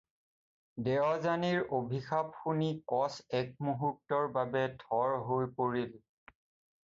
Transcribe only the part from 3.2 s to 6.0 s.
একমুহূৰ্তৰ বাবে থৰ হৈ পৰিল।